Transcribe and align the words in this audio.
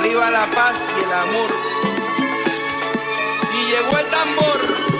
Arriba 0.00 0.30
la 0.30 0.46
paz 0.46 0.88
y 0.96 1.04
el 1.04 1.12
amor. 1.12 1.50
Y 3.52 3.70
llegó 3.70 3.98
el 3.98 4.06
tambor. 4.06 4.99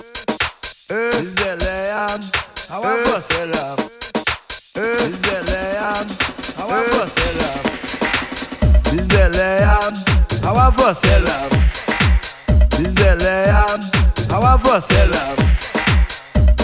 vacilar, 10.93 11.49
desvelear, 12.77 13.79
love. 14.29 14.61
vacilar, 14.63 15.35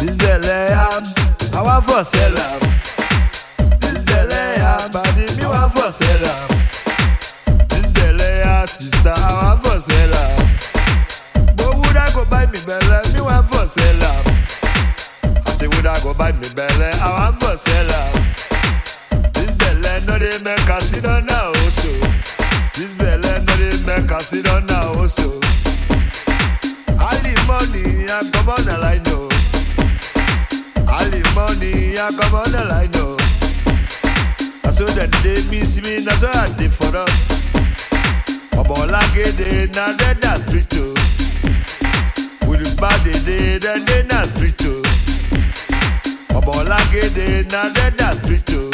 desvelear, 0.02 1.02
ao 1.56 1.82
vacilar. 1.82 2.67
I 32.00 32.12
come 32.12 32.36
on 32.36 32.52
the 32.52 32.64
line 32.70 32.92
now. 32.94 33.18
That's 34.62 34.80
what 34.80 34.94
that 34.94 35.10
they 35.24 35.42
miss 35.50 35.82
me, 35.82 35.98
that's 35.98 36.22
what 36.22 36.36
I 36.36 36.46
did 36.56 36.72
for 36.72 36.94
us. 36.94 37.10
I'm 38.54 38.70
all 38.70 38.86
like 38.86 39.18
it, 39.18 39.34
they 39.34 39.66
not 39.74 39.98
dead, 39.98 40.18
that's 40.22 40.44
pretty 40.46 40.68
too. 40.70 40.94
With 42.46 42.62
the 42.62 42.78
body, 42.80 43.18
they 43.26 43.58
then 43.58 43.82
they 43.90 44.04
not 44.06 44.30
pretty 44.38 44.54
too. 44.62 44.86
I'm 46.38 46.48
all 46.48 46.66
like 46.70 46.94
it, 46.94 47.18
they 47.18 47.42
not 47.50 47.74
dead, 47.74 47.94
that's 47.98 48.20
pretty 48.22 48.46
too. 48.46 48.70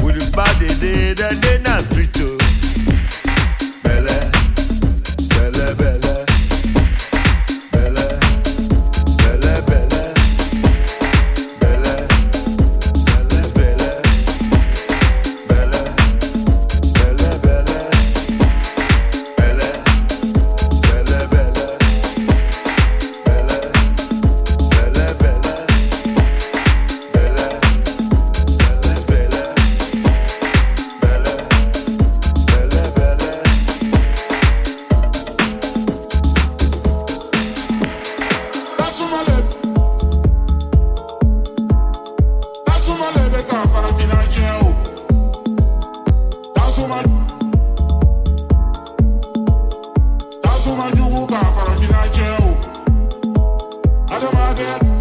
With 0.00 0.16
the 0.16 0.32
body, 0.34 0.72
they 0.80 1.12
then 1.12 1.36
they 1.44 1.58
not 1.60 1.84
pretty 1.92 2.08
too. 2.12 2.45
so 50.66 50.74
do 50.98 51.26
ka 51.30 51.40
fara 51.54 51.74
finajɛ 51.80 52.28
o 52.46 52.50
adamaden 54.14 54.95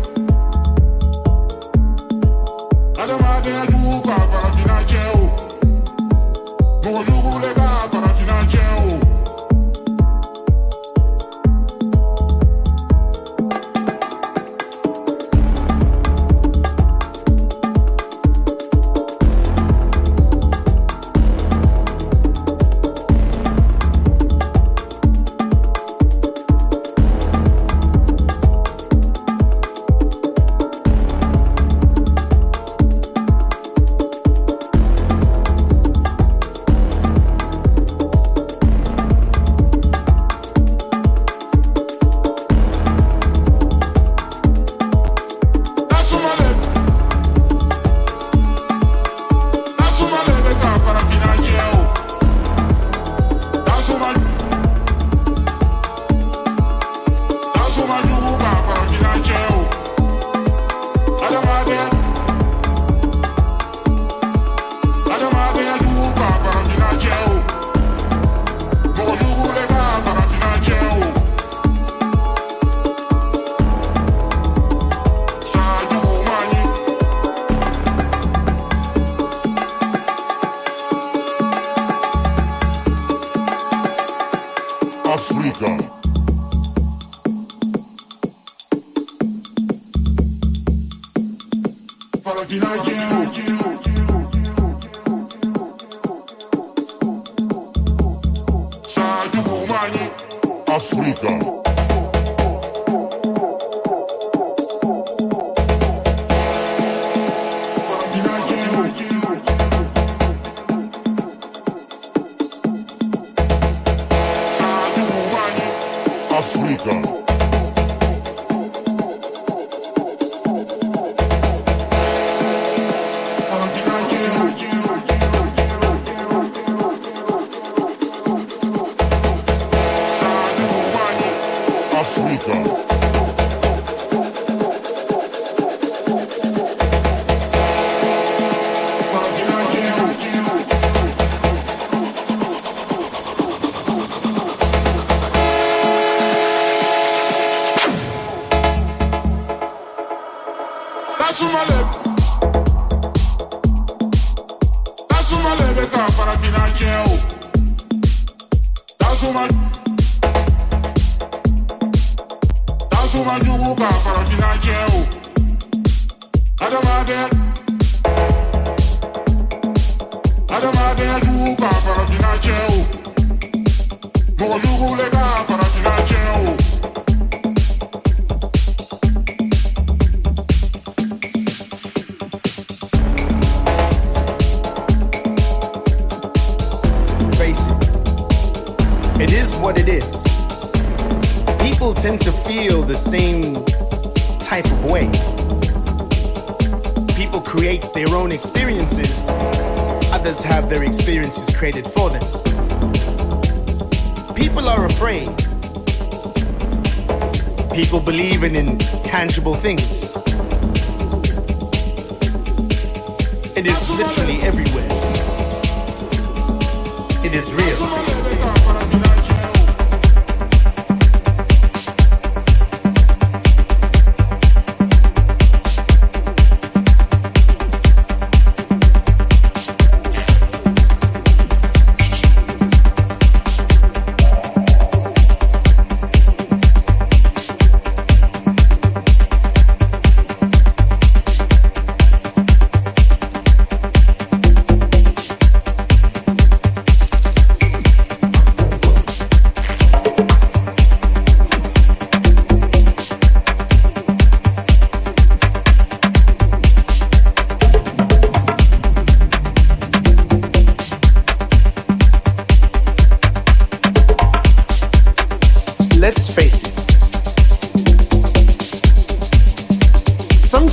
Africa. 132.05 132.94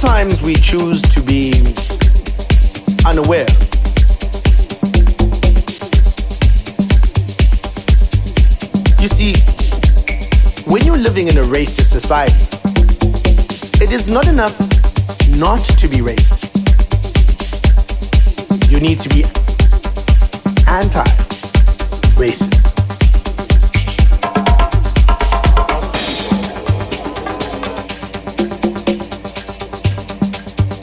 Sometimes 0.03 0.43
we 0.43 0.55
choose 0.55 1.01
to 1.15 1.21
be 1.21 1.53
unaware. 3.07 3.47
You 8.99 9.07
see, 9.07 9.37
when 10.69 10.85
you're 10.85 10.97
living 10.97 11.29
in 11.29 11.39
a 11.39 11.43
racist 11.43 11.93
society, 11.93 12.35
it 13.81 13.93
is 13.93 14.09
not 14.09 14.27
enough 14.27 14.59
not 15.39 15.63
to 15.79 15.87
be 15.87 15.99
racist. 15.99 16.51
You 18.73 18.81
need 18.81 18.99
to 18.99 19.09
be 19.09 19.23
anti 20.67 21.05
racist. 22.19 22.72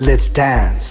Let's 0.00 0.28
get 0.30 0.83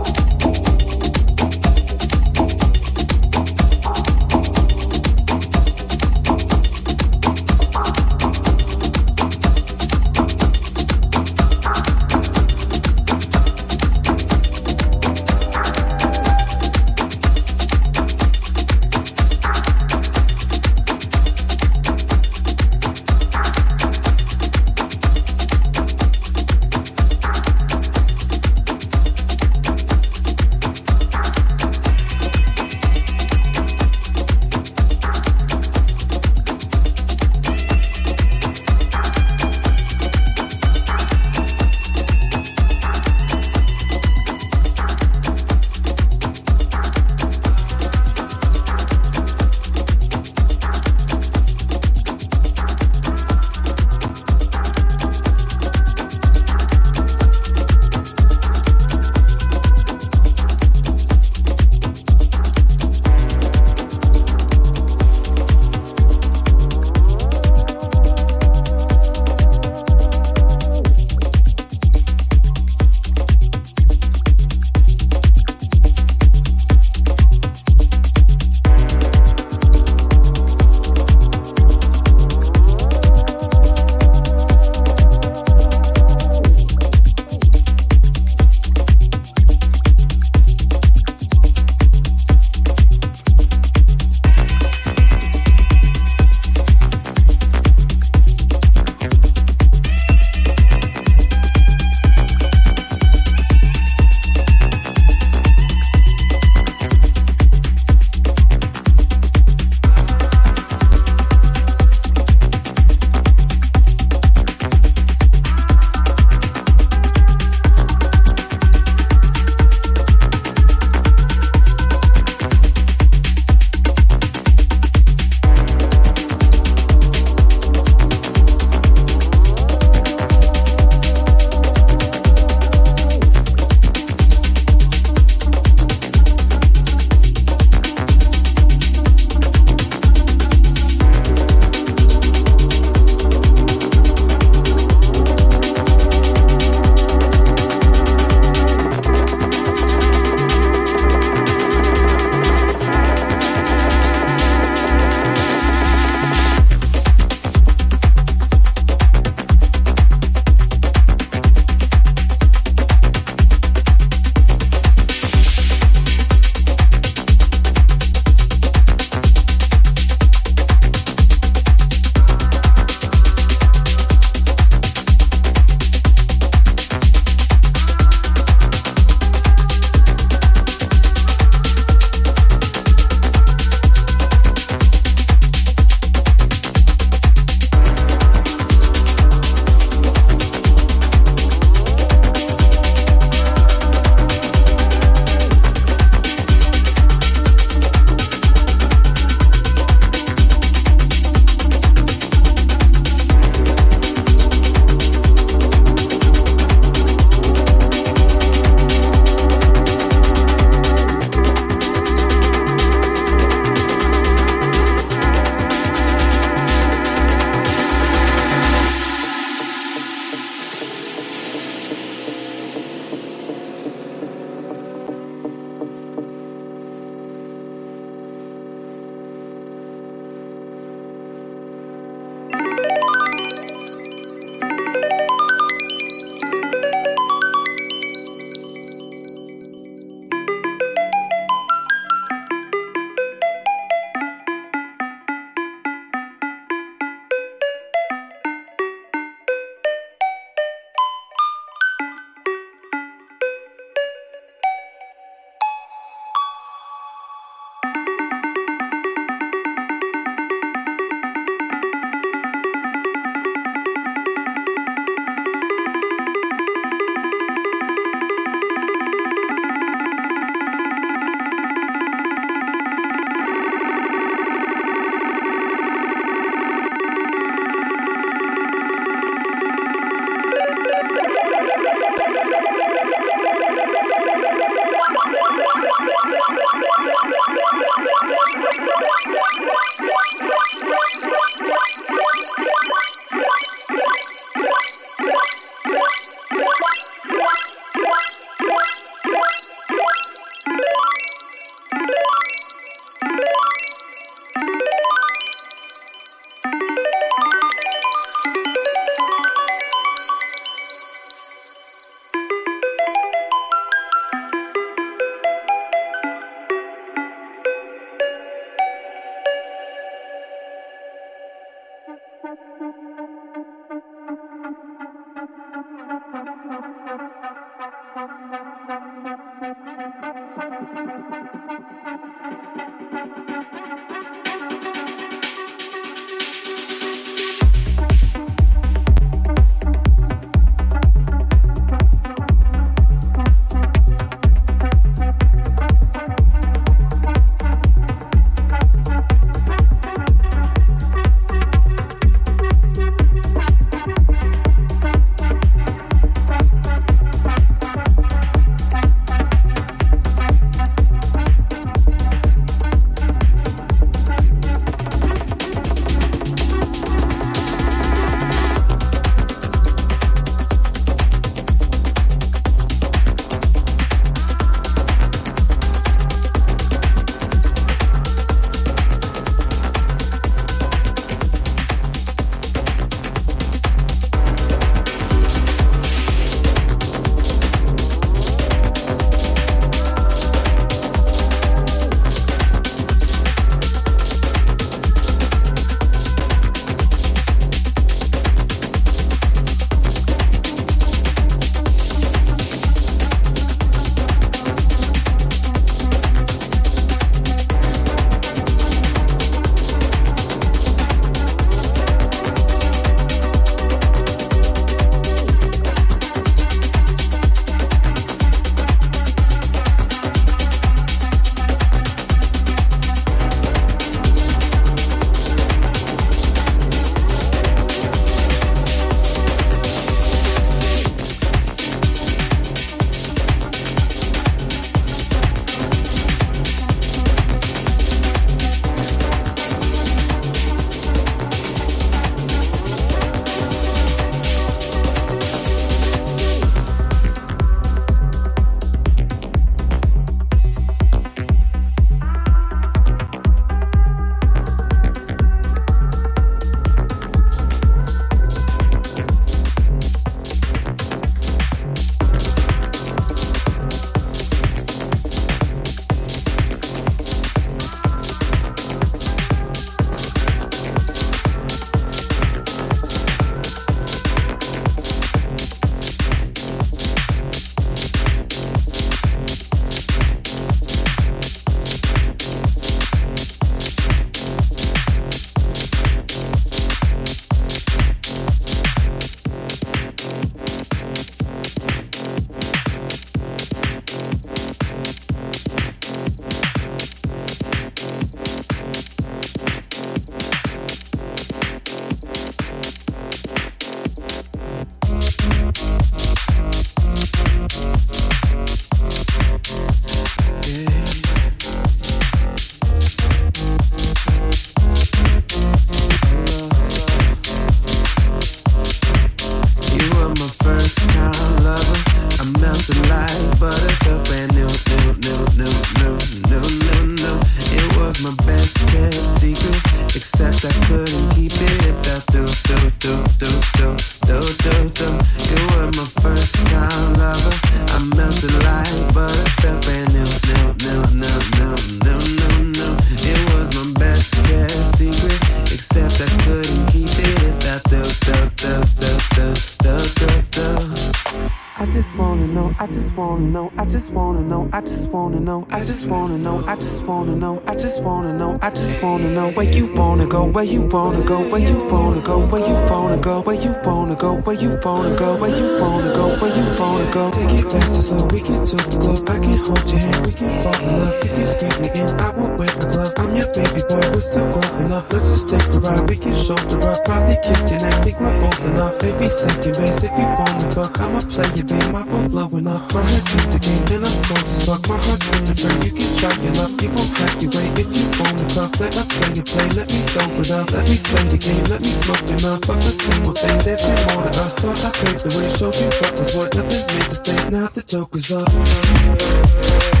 together. 551.85 551.97
Let's 552.01 552.17
dance. 552.17 552.51
know, 552.53 552.75
I 552.79 552.85
just 552.85 553.15
wanna 553.17 553.41
know, 553.41 553.71
I 553.77 553.85
just 553.85 554.11
wanna 554.11 554.41
know, 554.41 554.69
I 554.71 554.81
just 554.81 555.07
wanna 555.07 555.39
know, 555.39 555.67
I 555.71 555.83
just 555.83 556.07
wanna 556.07 556.37
know, 556.37 556.63
I 556.67 556.75
just 556.75 557.01
wanna 557.03 557.35
know, 557.35 557.61
I 557.67 557.75
just 557.75 558.01
wanna 558.01 558.33
know, 558.33 558.59
I 558.61 558.69
just 558.69 559.01
wanna 559.03 559.29
know 559.31 559.51
where 559.51 559.65
you 559.65 559.93
wanna 559.93 560.25
go, 560.27 560.45
where 560.45 560.63
you 560.63 560.81
wanna 560.81 561.23
go, 561.23 561.39
where 561.49 561.61
you 561.61 561.75
wanna 561.91 562.21
go, 562.21 562.39
where 562.47 562.61
you 562.67 562.73
wanna 562.89 563.17
go, 563.17 563.41
where 563.41 563.55
you 563.55 563.71
wanna 563.83 564.15
go, 564.15 564.35
where 564.41 564.55
you 564.55 564.79
wanna 564.83 565.15
go, 565.15 565.37
where 565.37 565.49
you 565.49 565.81
wanna 565.81 566.13
go, 566.13 566.27
where 566.39 566.55
you 566.55 566.79
wanna 566.79 567.11
go. 567.11 567.31
Take 567.31 567.59
it 567.59 567.71
faster 567.71 568.01
so 568.01 568.25
we 568.27 568.41
can 568.41 568.65
talk 568.65 568.89
the 568.89 568.97
club. 568.97 569.29
I 569.29 569.39
can 569.39 569.57
hold 569.57 569.89
your 569.89 569.99
hand, 569.99 570.25
we 570.25 570.33
can 570.33 570.49
fall 570.63 570.75
in 570.75 570.99
love. 570.99 571.23
You 571.23 571.29
can 571.29 571.47
squeeze 571.47 571.79
me 571.79 571.89
in, 571.99 572.19
I 572.19 572.29
won't 572.37 572.59
wear 572.59 572.69
a 572.69 572.91
glove. 572.91 573.20
I'm 573.31 573.37
your 573.37 573.47
baby 573.55 573.79
boy, 573.87 574.03
we're 574.11 574.19
still 574.19 574.43
growing 574.51 574.91
up. 574.91 575.07
Let's 575.07 575.23
just 575.31 575.47
take 575.47 575.63
a 575.71 575.79
ride, 575.79 576.03
we 576.03 576.17
can 576.17 576.35
shoulder 576.35 576.83
up. 576.83 576.99
Probably 577.05 577.39
kiss 577.39 577.71
and 577.71 577.87
I 577.87 578.03
think 578.03 578.19
we're 578.19 578.27
old 578.27 578.59
enough. 578.67 579.01
Maybe 579.01 579.31
second 579.31 579.71
base 579.79 580.03
if 580.03 580.11
you 580.19 580.27
wanna 580.35 580.67
fuck. 580.75 580.99
I'ma 580.99 581.21
play 581.31 581.47
your 581.55 581.63
game, 581.63 581.95
my 581.95 582.03
phone's 582.03 582.27
blowing 582.27 582.67
up. 582.67 582.91
My 582.91 582.99
head 583.07 583.23
took 583.31 583.47
the 583.55 583.59
game, 583.63 583.85
then 583.87 584.03
I'm 584.03 584.11
cold 584.27 584.43
as 584.43 584.65
fuck. 584.67 584.83
My 584.83 584.97
heart's 584.99 585.23
been 585.31 585.47
friend, 585.55 585.79
you 585.79 585.93
can 585.95 586.11
try 586.19 586.35
your 586.43 586.55
luck. 586.59 586.75
You 586.83 586.91
won't 586.91 587.15
have 587.23 587.39
to 587.39 587.47
wait 587.55 587.71
if 587.79 587.89
you 587.95 588.05
wanna 588.19 588.45
cuff. 588.51 588.75
Let 588.83 588.99
us 588.99 589.07
play 589.07 589.31
your 589.31 589.47
play, 589.47 589.67
let 589.79 589.87
me 589.87 589.99
throw 590.11 590.27
it 590.27 590.51
up. 590.51 590.67
Let 590.75 590.89
me 590.91 590.97
play 590.99 591.23
the 591.31 591.39
game, 591.39 591.65
let 591.71 591.79
me 591.79 591.91
smoke 591.91 592.27
enough. 592.35 592.59
Fuck 592.67 592.83
the 592.83 592.91
single 592.91 593.31
thing, 593.31 593.57
there's 593.63 593.79
been 593.79 594.01
more 594.11 594.27
to 594.27 594.43
us. 594.43 594.59
Thought 594.59 594.83
I 594.83 594.91
paved 594.91 595.23
the 595.23 595.31
way, 595.39 595.47
showed 595.55 595.79
you 595.79 595.87
what 596.03 596.13
was 596.19 596.35
what. 596.35 596.51
Nothing's 596.51 596.83
made 596.91 597.07
to 597.07 597.15
stay, 597.15 597.39
now 597.47 597.71
the 597.71 597.79
joke 597.79 598.11
is 598.11 598.27
up. 598.27 600.00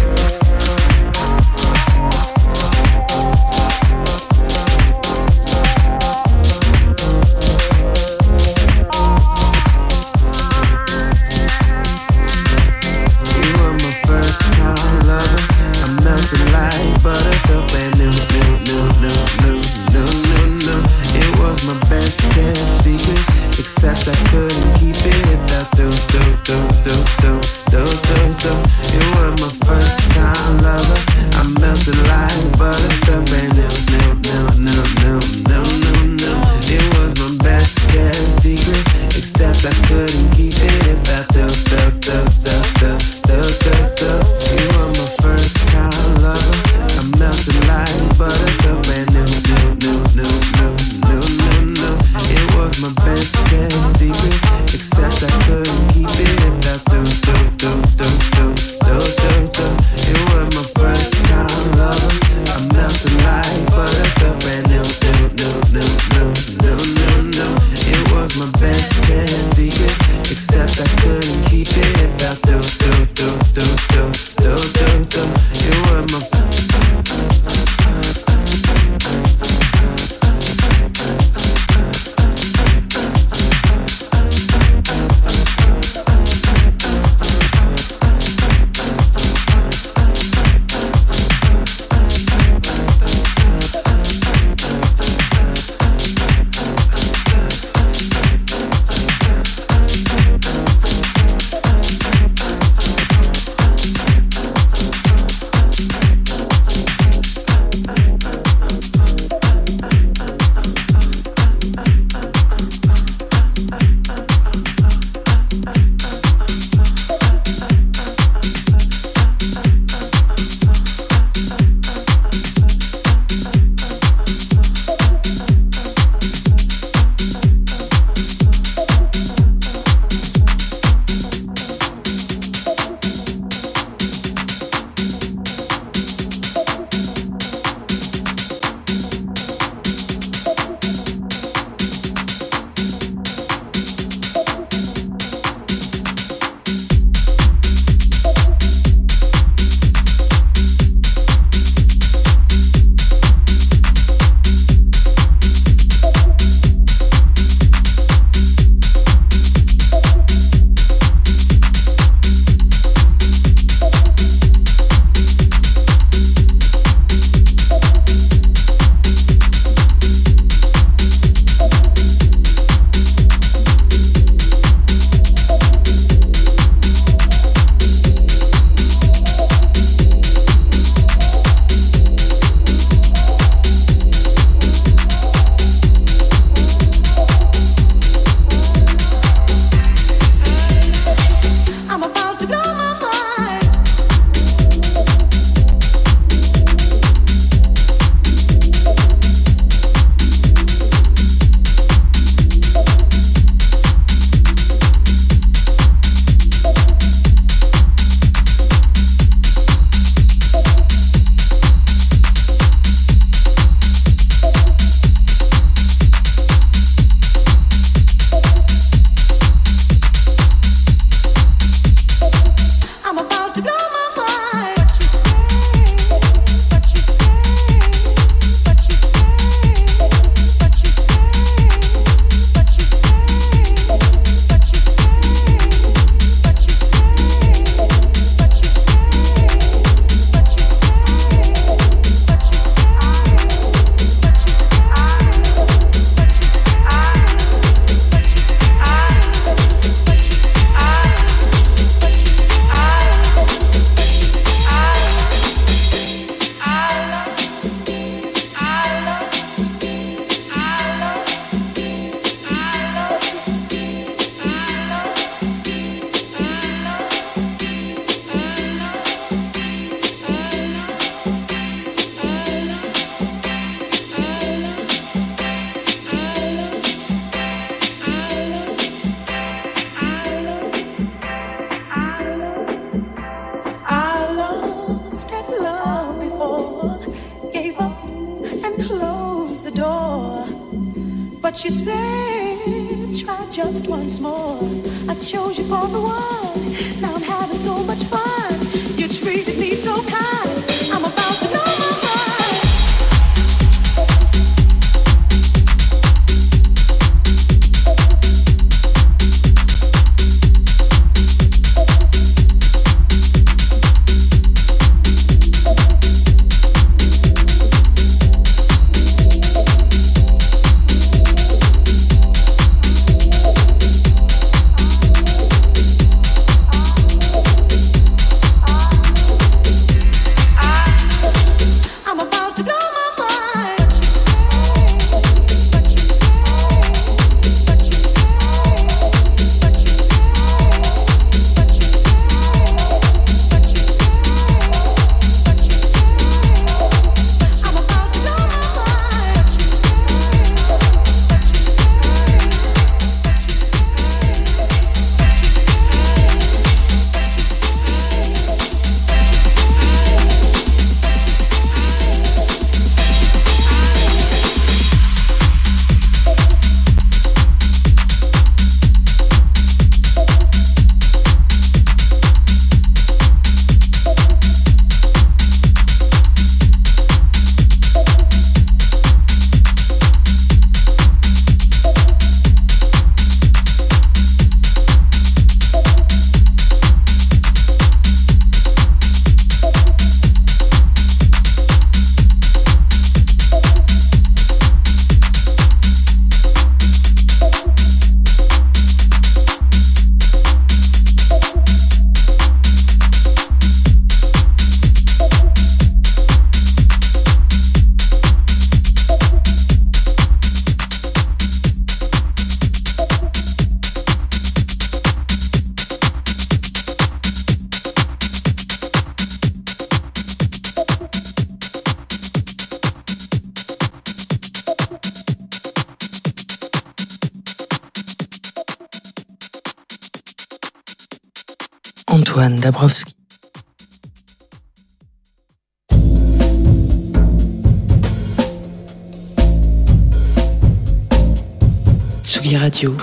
Radio. 442.81 442.97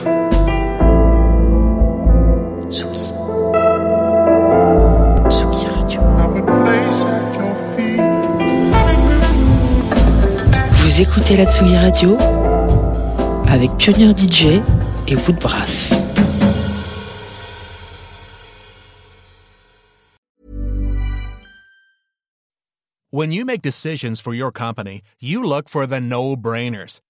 Radio. 5.71 6.01
Vous 10.75 11.01
écoutez 11.01 11.37
la 11.37 11.47
Tsugi 11.47 11.77
Radio 11.77 12.19
avec 13.49 13.71
Pionnier 13.77 14.13
DJ 14.17 14.61
et 15.07 15.15
Woodbrass. 15.15 15.93
When 23.11 23.33
you 23.33 23.45
make 23.45 23.63
decisions 23.63 24.21
for 24.21 24.35
your 24.35 24.51
company, 24.51 25.03
you 25.21 25.43
look 25.43 25.69
for 25.69 25.87
the 25.87 26.01
no 26.01 26.37
brainers. 26.37 27.01